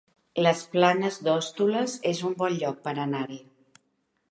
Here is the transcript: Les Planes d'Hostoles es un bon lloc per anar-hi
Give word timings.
Les 0.45 0.61
Planes 0.75 1.19
d'Hostoles 1.27 1.95
es 2.13 2.23
un 2.31 2.35
bon 2.41 2.59
lloc 2.65 2.83
per 2.89 2.97
anar-hi 3.07 3.41